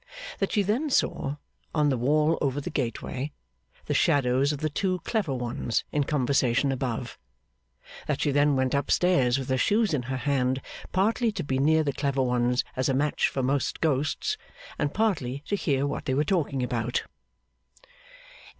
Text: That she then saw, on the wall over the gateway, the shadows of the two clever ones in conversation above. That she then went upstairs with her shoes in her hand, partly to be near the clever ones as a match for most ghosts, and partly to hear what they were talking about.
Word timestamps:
That 0.39 0.51
she 0.51 0.63
then 0.63 0.89
saw, 0.89 1.35
on 1.75 1.89
the 1.89 1.97
wall 1.99 2.39
over 2.41 2.59
the 2.59 2.71
gateway, 2.71 3.31
the 3.85 3.93
shadows 3.93 4.51
of 4.51 4.57
the 4.57 4.69
two 4.71 4.97
clever 5.01 5.31
ones 5.31 5.83
in 5.91 6.05
conversation 6.05 6.71
above. 6.71 7.19
That 8.07 8.19
she 8.19 8.31
then 8.31 8.55
went 8.55 8.73
upstairs 8.73 9.37
with 9.37 9.47
her 9.49 9.59
shoes 9.59 9.93
in 9.93 10.01
her 10.09 10.17
hand, 10.17 10.59
partly 10.91 11.31
to 11.33 11.43
be 11.43 11.59
near 11.59 11.83
the 11.83 11.93
clever 11.93 12.23
ones 12.23 12.63
as 12.75 12.89
a 12.89 12.95
match 12.95 13.27
for 13.27 13.43
most 13.43 13.79
ghosts, 13.79 14.37
and 14.79 14.91
partly 14.91 15.43
to 15.45 15.55
hear 15.55 15.85
what 15.85 16.05
they 16.05 16.15
were 16.15 16.23
talking 16.23 16.63
about. 16.63 17.03